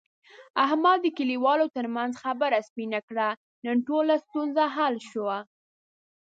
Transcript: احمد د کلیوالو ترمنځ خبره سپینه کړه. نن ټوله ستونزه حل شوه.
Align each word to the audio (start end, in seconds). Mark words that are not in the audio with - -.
احمد 0.65 0.97
د 1.01 1.07
کلیوالو 1.17 1.65
ترمنځ 1.75 2.13
خبره 2.23 2.57
سپینه 2.67 2.99
کړه. 3.07 3.29
نن 3.65 3.75
ټوله 3.87 4.13
ستونزه 4.25 4.63
حل 4.75 4.95
شوه. 5.09 5.37